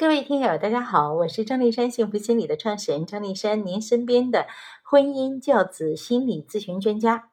[0.00, 4.46] 各位听友，大家好，我是张丽山幸福心理的创始人张丽山，您身边的
[4.82, 7.28] 婚姻教子心理咨询专家。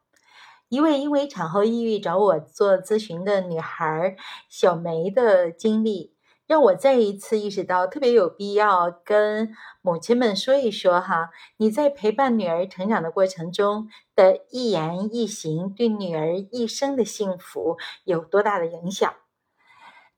[0.68, 4.16] 一位因为产后抑郁找我做咨询的女孩
[4.50, 6.12] 小梅的经历，
[6.46, 19.14] 让我再一次意识到，特别有必要跟母亲们说一说哈，你在陪伴女儿成长的过程中的一言一行，对女儿一生的幸福有多大的影响。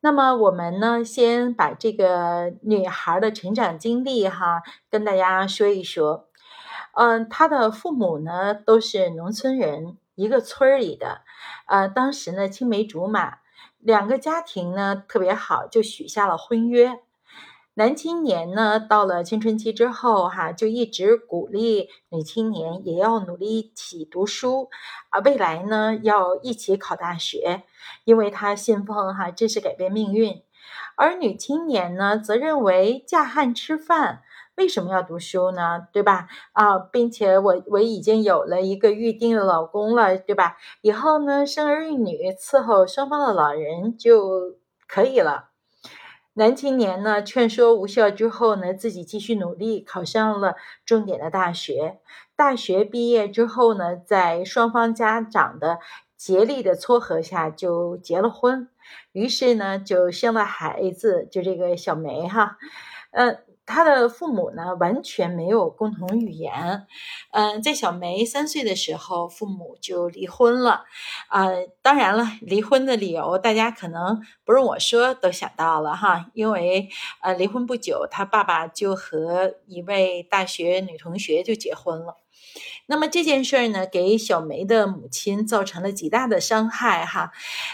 [0.03, 6.29] 那么我们呢，先把这个女孩的成长经历哈，跟大家说一说。
[6.95, 11.21] 嗯，她的父母呢都是农村人，一个村儿里的。
[11.67, 13.39] 呃，当时呢青梅竹马，
[13.79, 17.01] 两个家庭呢特别好，就许下了婚约。
[17.81, 24.69] 男青年呢，到了青春期之后，哈，就一直鼓励女青年也要努力一起读书，
[25.09, 27.63] 啊，未来呢要一起考大学，
[28.05, 30.43] 因为他信奉哈，这是改变命运。
[30.95, 34.21] 而女青年呢，则认为嫁汉吃饭，
[34.57, 35.89] 为什么要读书呢？
[35.91, 36.29] 对吧？
[36.53, 40.59] 啊，并且我我已经有了一个预定的老公了，对吧？
[40.83, 45.50] 以后呢，生儿育女，伺候双方的老人就可以了。
[46.41, 50.55] 男青年呢，劝说无效之后呢，自己继续努力，考上了
[50.87, 52.01] 重点的大学。
[52.35, 55.81] 大学毕业之后呢，在双方家长的
[56.17, 58.71] 竭力的撮合下，就结了婚。
[59.13, 62.57] 于是呢，就生了孩子，就这个小梅哈，
[63.13, 63.41] 嗯。
[63.71, 66.87] 他的父母呢，完全没有共同语言。
[67.31, 70.85] 嗯，在小梅三岁的时候，父母就离婚了。
[71.29, 71.47] 啊，
[71.81, 76.89] 当然了，离婚的理由大家可能不用我说都想到了哈，因为
[77.23, 82.17] 呃，离婚不久，他爸爸就和一位大学女同学就结婚了。
[82.87, 87.31] 那么这件事儿呢，给小梅的母亲造成了极大的伤害哈。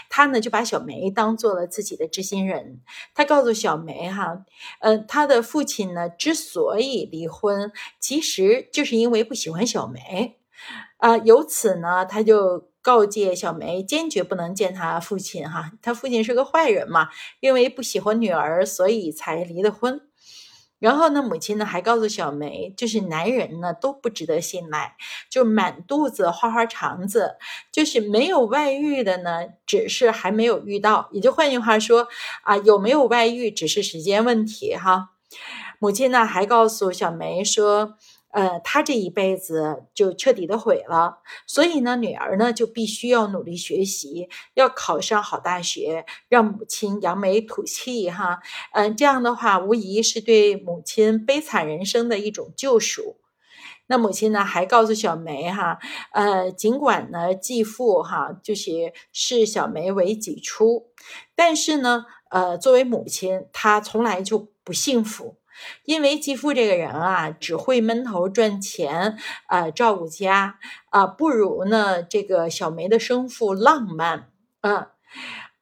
[0.09, 2.81] 他呢就把小梅当做了自己的知心人。
[3.15, 4.45] 他告诉小梅哈，
[4.79, 10.37] 呃，他的父亲呢之所以离婚，其实就是因为不喜欢小梅。
[10.97, 15.71] 啊，由此呢，他就告诫小梅，坚决不能见他父亲哈。
[15.81, 20.06] 他父亲是个坏人嘛，因为不喜欢女儿，所以才离的婚。
[20.79, 24.95] 然后呢，母亲呢还告诉小梅，就是男人呢都不值得信赖，
[25.29, 27.37] 就满肚子花花肠子，
[27.71, 31.09] 就是没有外遇的呢，只是还没有遇到。
[31.11, 32.07] 也就换句话说，
[32.43, 35.09] 啊，有没有外遇只是时间问题哈。
[35.79, 37.95] 母亲呢还告诉小梅说。
[38.31, 48.39] 呃，他这一辈子就彻底的毁了，所以呢，女儿呢就必须要努力学习，要考上好大学，让母亲扬眉吐气哈。
[48.73, 53.17] 嗯，这样的话，无疑是对母亲悲惨人生的一种救赎。
[53.89, 55.79] 那母亲呢还告诉小梅哈，
[56.11, 60.87] 呃，尽管呢继父哈就是视小梅为己出，
[61.35, 65.37] 但是呢，呃，作为母亲，她从来就不幸福。
[65.85, 70.59] 因为继父这个人啊，只会闷头赚钱，啊，照顾家，
[70.89, 74.29] 啊，不如呢这个小梅的生父浪漫。
[74.61, 74.87] 嗯，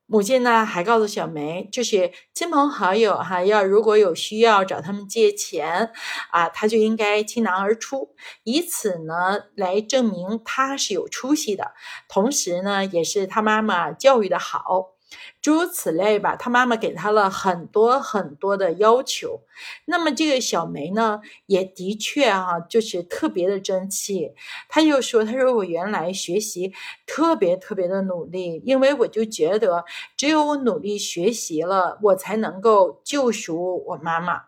[0.08, 5.92] 母亲呢还告诉小梅，就是亲朋好友哈，要如果有需要找他们借钱，
[6.32, 11.74] 啊，他就应该倾囊而出，以此呢来证明他是有出息的，
[12.08, 14.95] 同时呢也是他妈妈教育的好。
[15.42, 19.42] 诸如此类吧，他妈妈给他了很多很多的要求。
[19.86, 24.34] 那么这个小梅呢，也的确啊，就是特别的争气。
[24.68, 26.74] 他就说：“他说我原来学习
[27.06, 29.86] 特别特别的努力，因为我就觉得
[30.18, 34.44] 只有我努力学习了，我才能够救赎我妈妈。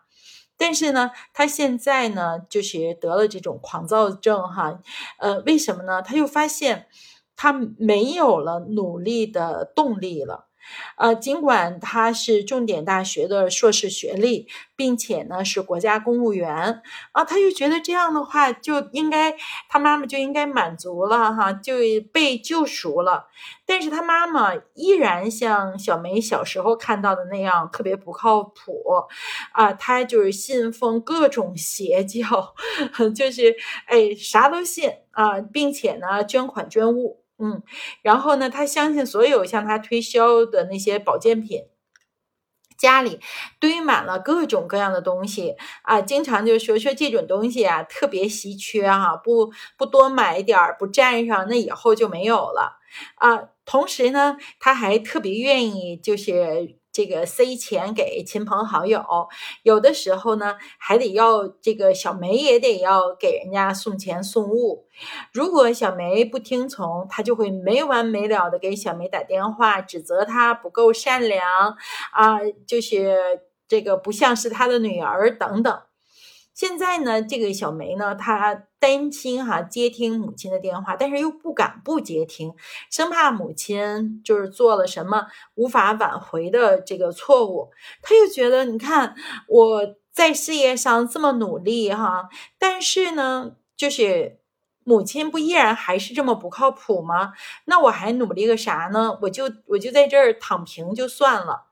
[0.56, 4.80] 但是呢，他现在呢，就是得了这种狂躁症哈。
[5.18, 6.02] 呃，为什么呢？
[6.02, 6.88] 他又发现
[7.36, 10.47] 他没有了努力的动力了。”
[10.96, 16.82] 呃，尽管他是重点大学的硕士学历，并且呢是国家公务员
[17.12, 19.34] 啊，他就觉得这样的话就应该
[19.68, 21.74] 他妈妈就应该满足了哈，就
[22.12, 23.28] 被救赎了。
[23.64, 28.82] 但是他妈妈依然像小梅小时候看到的那样特别不靠谱
[29.52, 32.54] 啊，他就是信奉各种邪教，
[33.14, 33.54] 就是
[33.86, 37.22] 哎啥都信啊，并且呢捐款捐物。
[37.38, 37.62] 嗯，
[38.02, 41.62] 然后呢，他相信所有向他推销的那些保健品，
[42.76, 43.20] 家里
[43.60, 52.78] 堆满了各种各样的东西啊，经常就说说这种东西啊特别稀缺哈，不不多买点儿，不占上，那以后就没有了
[53.16, 53.50] 啊。
[53.64, 56.77] 同时呢，他还特别愿意就是。
[56.92, 59.04] 这个塞钱给亲朋好友，
[59.62, 64.86] 有的时候呢，还得要这个小梅也得要给人家送钱送物。
[65.32, 71.76] 如果小梅不听从，他就会没完没了的给小梅打电话，指责她不够善良
[72.12, 73.16] 啊，就是
[73.68, 75.82] 这个不像是他的女儿等等。
[76.54, 82.54] 现在呢，这个小梅呢，她担心哈接听母亲的电话，但是又不敢不接听，
[82.90, 87.70] 生怕母亲就是做了什么无法挽回的这个错误。
[88.02, 89.14] 他又觉得，你看
[89.48, 92.28] 我在事业上这么努力哈，
[92.58, 94.40] 但是呢，就是
[94.84, 97.32] 母亲不依然还是这么不靠谱吗？
[97.66, 99.18] 那我还努力个啥呢？
[99.22, 101.67] 我就我就在这儿躺平就算了。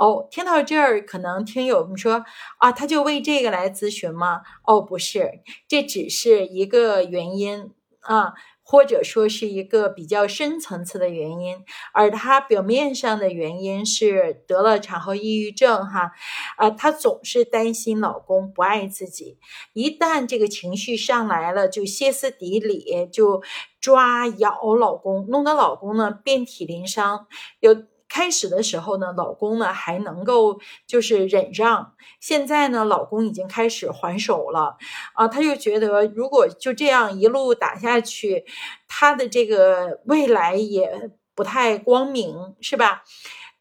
[0.00, 2.24] 哦，听到这儿，可能听友们说
[2.56, 4.40] 啊，他就为这个来咨询吗？
[4.66, 7.70] 哦，不是，这只是一个原因
[8.00, 8.32] 啊，
[8.62, 11.58] 或者说是一个比较深层次的原因，
[11.92, 16.12] 而他表面上的原因是得了产后抑郁症哈，
[16.56, 19.36] 啊，她总是担心老公不爱自己，
[19.74, 23.42] 一旦这个情绪上来了，就歇斯底里，就
[23.78, 27.26] 抓咬老公，弄得老公呢遍体鳞伤，
[27.60, 27.84] 有。
[28.10, 34.76] 开始的时候呢，老公呢还能够就是忍让，现在呢，老公已经开始还手了，
[35.14, 38.44] 啊，他就觉得如果就这样一路打下去，
[38.88, 43.04] 他的这个未来也不太光明，是吧？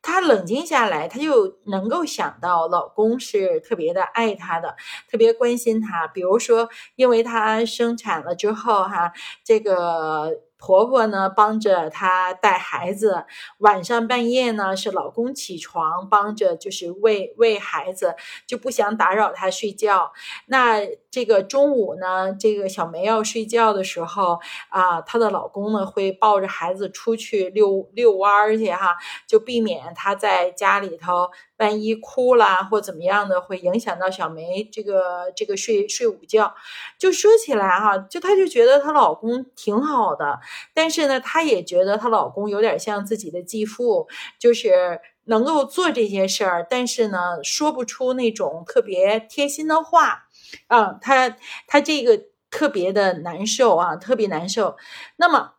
[0.02, 4.76] 她冷静下来，她就能够想到老公是特别的爱她的，
[5.12, 6.08] 特别关心她。
[6.08, 9.12] 比如说，因为她生产了之后，哈，
[9.44, 10.49] 这个。
[10.60, 13.26] 婆婆呢，帮着她带孩子，
[13.60, 18.16] 晚上半夜呢是老公起床帮着，就是喂喂孩子，
[18.46, 20.12] 就不想打扰她睡觉。
[20.48, 24.40] 那这个中午呢，这个小梅要睡觉的时候
[24.70, 31.30] 啊，她的老公呢会抱着孩子出去遛遛弯儿去哈，就避免她在家里头。
[31.60, 36.56] 万一哭啦或怎么样的，会影响到小梅这个这个睡睡午觉。
[36.98, 40.40] 就说起来哈，就她就觉得她老公挺好的，
[40.74, 44.08] 但是呢，她也觉得她老公有点像自己的继父，
[44.40, 50.26] 就是能够做这些事儿，但是呢，说不出那种特别贴心的话。
[50.68, 51.36] 啊，她
[51.68, 54.78] 她这个特别的难受啊，特别难受。
[55.18, 55.59] 那么。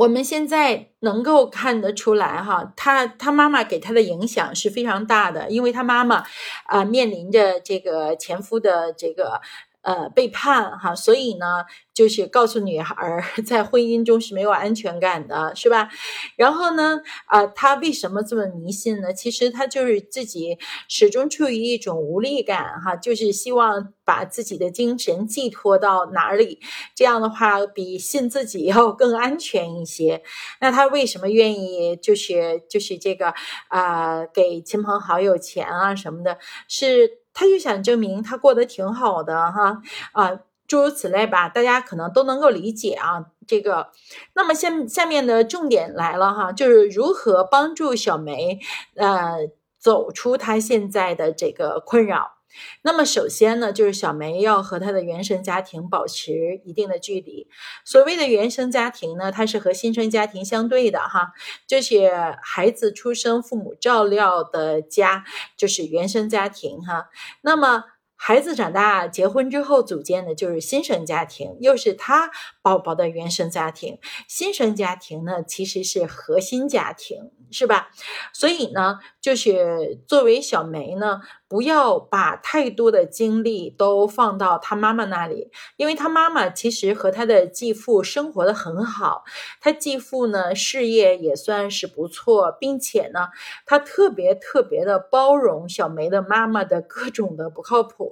[0.00, 6.24] 我们现在能够看得出来，哈，他他妈妈给他的影响是非常大的，因为他妈妈
[6.64, 9.40] 啊面临着这个前夫的这个。
[9.82, 12.94] 呃，背叛哈，所以呢，就是告诉女孩
[13.46, 15.88] 在婚姻中是没有安全感的，是吧？
[16.36, 19.12] 然后呢，啊，她为什么这么迷信呢？
[19.14, 26.60] 其实她就是自己始终处于一种无力感哈，就是希望把自己的精神寄托到哪里，
[26.94, 30.22] 这样的话比信自己要更安全一些。
[30.60, 33.32] 那她为什么愿意就是就是这个
[33.68, 36.36] 啊，给亲朋好友钱啊什么的？
[36.68, 37.19] 是。
[37.32, 39.82] 他就想证明他过得挺好的哈
[40.12, 43.26] 啊，诸如此类吧，大家可能都能够理解啊。
[43.46, 43.88] 这个，
[44.34, 48.60] 那么下下面的重点来了哈，就是如何帮助小梅
[48.94, 49.48] 呃
[49.78, 52.39] 走出她现在的这个困扰。
[52.82, 57.48] 那么首先呢，就是小梅要和她的原生家庭保持一定的距离。
[57.84, 61.32] 所谓的原生家庭呢，它是和新生家庭相对的哈，
[61.66, 62.10] 就是
[62.42, 65.24] 孩子出生父母照料的家，
[65.56, 67.08] 就是原生家庭哈。
[67.42, 67.84] 那么
[68.16, 72.30] 孩子长大结婚之后组建的就是新生家庭，又是他
[72.62, 73.98] 宝宝的原生家庭。
[74.28, 77.90] 新生家庭呢，其实是核心家庭，是吧？
[78.34, 81.20] 所以呢，就是作为小梅呢。
[81.50, 89.24] 不要把太多的精力都放到他妈妈那里，因为他妈妈其实和他的继父生活的很好，
[89.60, 93.26] 他继父呢事业也算是不错，并且呢
[93.66, 98.08] 他特别特别的包容小梅的妈妈的各种的不靠谱，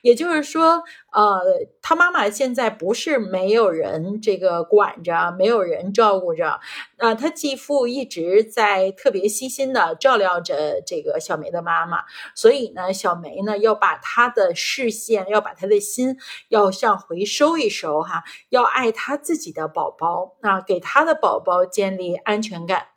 [0.00, 1.42] 也就是说，呃，
[1.82, 6.58] 他妈妈现在不是没有人这个管着，没有人照顾着，
[6.96, 12.69] 啊，他继父一直在特别细心的照料着这个小梅的妈妈，所以。
[12.74, 16.16] 那小梅呢，要把她的视线，要把她的心，
[16.48, 22.88] 要向回收一收哈，要爱她自己的宝宝啊，给她的宝宝建立安全感。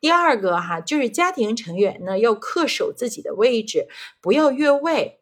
[0.00, 3.88] 第二个哈，就是家庭成员呢，要恪守自己的位置，
[4.20, 5.20] 不要越位。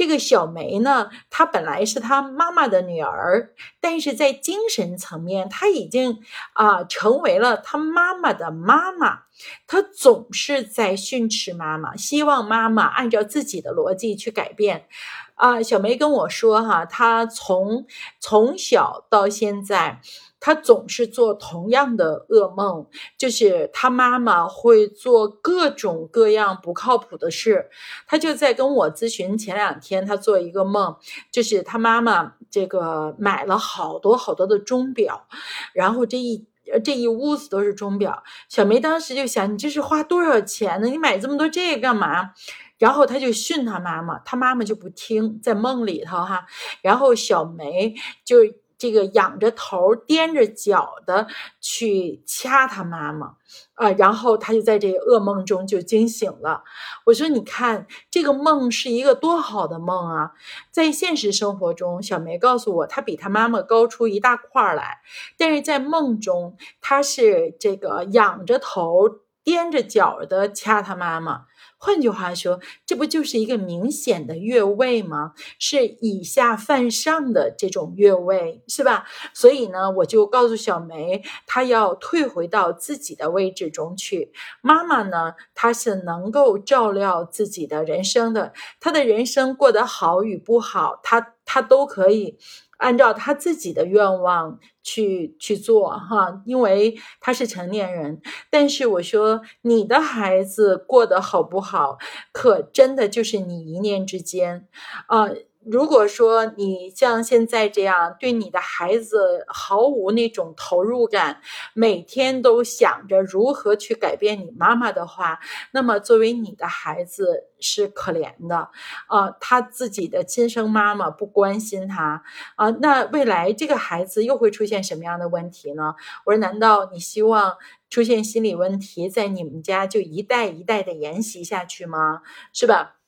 [0.00, 3.50] 这个小梅呢，她本来是她妈妈的女儿，
[3.82, 6.22] 但是在精神层面，她已经
[6.54, 9.24] 啊成为了她妈妈的妈妈。
[9.66, 14.86] 她总是在训斥妈妈，希望妈妈按照自己的逻辑去改变。
[15.34, 17.84] 啊，小梅跟我说哈，她从
[18.18, 20.00] 从小到现在。
[20.40, 22.86] 他总是做同样的噩梦，
[23.18, 27.68] 就是他妈妈会做各种各样不靠谱的事。
[28.06, 30.96] 他就在跟我咨询前两天，他做一个梦，
[31.30, 35.26] 就是他妈妈这个买了好多好多的钟表，
[35.74, 36.46] 然后这一
[36.82, 38.22] 这一屋子都是钟表。
[38.48, 40.88] 小梅当时就想，你这是花多少钱呢？
[40.88, 42.32] 你买这么多这个干嘛？
[42.78, 46.46] 然后他就训他妈妈，他妈妈就不听，在梦里头哈，
[46.80, 47.94] 然后小梅
[48.24, 48.38] 就。
[48.80, 51.26] 这个仰着头、踮着脚的
[51.60, 53.34] 去掐他妈妈，
[53.74, 56.64] 啊，然后他就在这个噩梦中就惊醒了。
[57.04, 60.32] 我说：“你看，这个梦是一个多好的梦啊！”
[60.72, 65.02] 在现实生活中，小梅告诉我，她比她妈妈高出一大块来，
[65.36, 71.44] 但是在梦中，她是这个仰着头、踮着脚的掐她妈妈。
[71.82, 75.32] 换句话说，这不就是一个明显的越位吗？
[75.58, 79.06] 是以下犯上的这种越位，是吧？
[79.32, 84.30] 所以呢，我就告诉小梅，她要退回到自己的位置中去。
[84.60, 92.36] 妈妈呢，她是能够照料自己的人生的，她的人生过得好与不好，她她都可以。
[92.80, 98.20] 按照他自己的愿望去去做哈，因为他是成年人。
[98.50, 101.98] 但是我说，你的孩子过得好不好，
[102.32, 104.66] 可真的就是你一念之间
[105.06, 105.30] 啊。
[105.66, 111.42] 如果说你像现在这样对你的孩子毫无那种投入感，
[111.74, 115.38] 每天都想着如何去改变你妈妈的话，
[115.72, 118.70] 那么作为你的孩子是可怜的
[119.08, 122.22] 啊，他自己的亲生妈妈不关心他
[122.56, 125.94] 啊，那未来这个孩子又会出现什么样的问题呢？
[126.24, 127.58] 我说，难道你希望
[127.90, 132.22] 出现心理问题在你们家就一代一代的沿袭下去吗？
[132.54, 132.99] 是吧？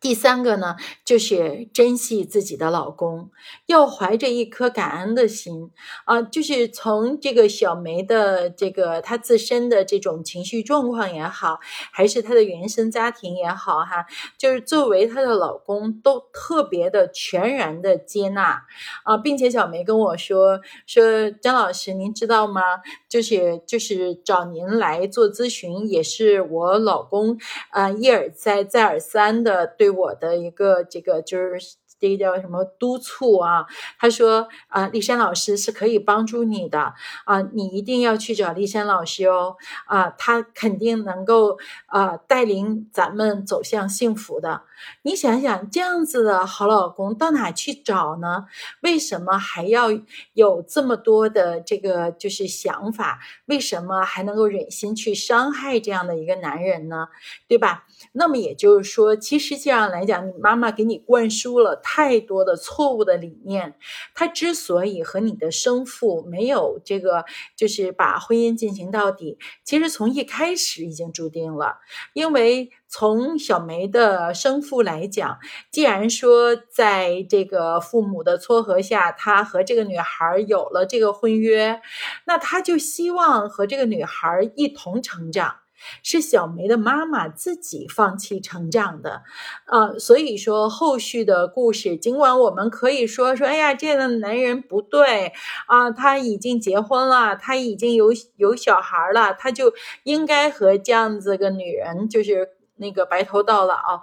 [0.00, 3.30] 第三个呢，就是珍惜自己的老公，
[3.66, 5.72] 要怀着一颗感恩的心
[6.04, 6.22] 啊。
[6.22, 11.58] 就是从这个小梅的这个她自身的这种情绪状况也好，
[11.90, 14.06] 还是她的原生家庭也好，哈，
[14.38, 18.62] 就是作为她的老公都特别的全然的接纳
[19.02, 22.62] 啊，并且小梅跟我说说张老师，您知道吗？
[23.08, 27.36] 就是就是找您来做咨询，也是我老公
[27.70, 29.87] 啊一而再再而三的对。
[29.90, 33.66] 我的一个这个就是这个叫什么督促啊？
[33.98, 44.62] 他说啊，丽珊老师是可以帮助你的啊，你一定要去找丽珊老师哦啊，他肯定能够啊带领咱们走向幸福的。
[45.02, 48.46] 你想想，这样子的好老公到哪去找呢？
[48.82, 49.88] 为什么还要
[50.34, 53.18] 有这么多的这个就是想法？
[53.46, 57.08] 为什么还能够忍心去伤害这样的一个男人呢？
[57.48, 57.86] 对吧？
[58.12, 63.76] 那么也就是说，其实这样来讲，你妈妈给你灌输了太多的错误的理念。
[64.14, 67.24] 他之所以和你的生父没有这个，
[67.56, 71.78] 就是把婚姻进行到底，其实从一开始已经注定了。
[72.12, 75.38] 因为从小梅的生父来讲，
[75.70, 81.80] 既然说在这个父母的撮合下，他和这个女孩有了这个婚约，
[82.26, 85.56] 那他就希望和这个女孩一同成长。
[86.02, 89.22] 是小梅的妈妈自己放弃成长的，
[89.66, 95.32] 啊，所以说后续的故事，尽管我们可以说说，哎呀，这样的男人不对
[95.66, 99.72] 啊，他已经结婚了，他已经有有小孩了，他就
[100.04, 104.02] 应该和这样子个女人就是那个白头到老，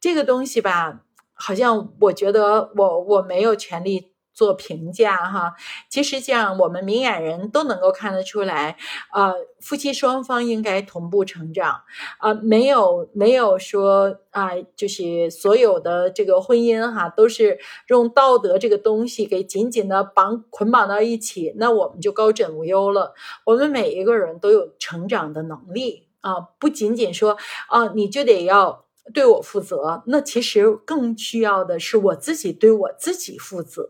[0.00, 1.00] 这个东西吧，
[1.34, 4.11] 好像我觉得我我没有权利。
[4.32, 5.54] 做评价哈，
[5.88, 8.76] 其实这样我们明眼人都能够看得出来，
[9.12, 11.82] 呃，夫妻双方应该同步成长，
[12.18, 17.58] 啊，没有没有说啊，就是所有的这个婚姻哈，都是
[17.88, 23.14] 用道德这个东西给紧紧的绑捆绑到一起，那我们就高枕无忧了。
[23.44, 27.36] 我们每一个人都有成长的能力啊，不仅仅说
[27.68, 28.86] 啊，你就得要。
[29.12, 33.88] 对我负责，那其实更需要的是我自己对我自己负责。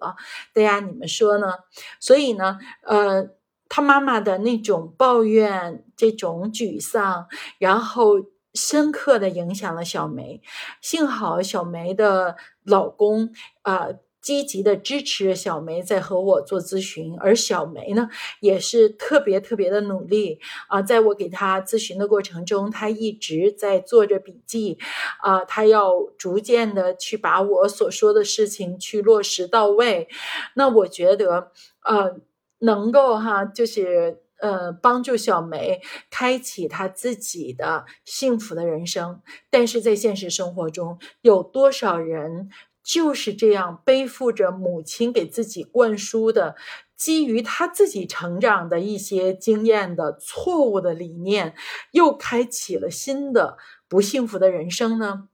[0.53, 1.55] 大家你们说呢？
[2.01, 3.29] 所以呢，呃，
[3.69, 7.27] 他妈妈的那种抱怨、这种沮丧，
[7.59, 8.15] 然后
[8.55, 10.43] 深刻的影响了小梅。
[10.81, 13.89] 幸好小梅的老公啊。
[14.23, 20.39] 积极的支持小梅在和我做咨询，而小梅呢也是特别特别的努力
[20.69, 24.79] 啊，在我给她咨询的过程中，她一直在做着笔记
[25.21, 30.09] 啊，她要逐渐的去把我所说的事情去落实到位。
[30.55, 31.51] 那我觉得
[31.85, 32.21] 呃，
[32.61, 39.21] 能够哈，就是呃，帮助小梅开启她自己的幸福的人生。
[39.51, 42.51] 但是在现实生活中，有多少人？
[42.83, 46.57] 就是这样背负着母亲给自己灌输的，
[46.97, 51.55] 基于他自己成长的一些经验的错误的理念，
[51.93, 53.57] 又开启了新的
[53.89, 55.29] 不幸福的人生呢？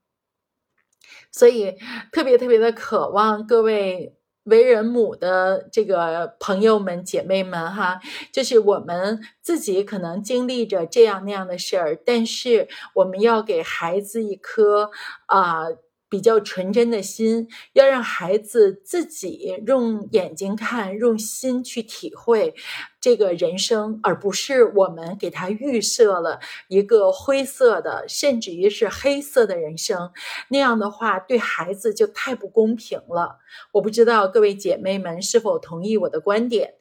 [1.31, 1.77] 所以
[2.13, 8.01] 特别特别的渴望各位为人母的这个朋友们、姐妹们，哈，
[8.33, 14.91] 就是我们自己可能经历着这样那样的事儿，但是我们要给孩子一颗
[15.27, 15.65] 啊。
[16.09, 22.55] 比较纯真的心，要让孩子自己用眼睛看，用心去体会
[23.01, 30.11] 这个人生，而不是我们给他预设了一个灰色的，甚至于是黑色的人生。
[30.49, 33.39] 那样的话，对孩子就太不公平了。
[33.73, 36.75] 我不知道各位姐妹们是否同意我的观点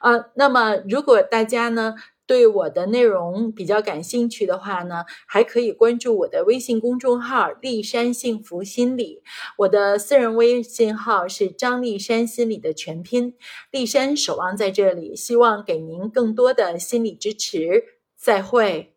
[0.00, 0.26] 呃？
[0.34, 1.94] 那么，如果大家呢？
[2.26, 9.22] 对我的内容比较感兴趣的话呢，还可以关注我的微信公众号“立山幸福心理”。
[9.58, 13.34] 我的私人微信号是张立山心理的全拼。
[13.70, 17.84] 立山守望在这里，希望给您更多的心理支持。
[18.16, 18.93] 再会。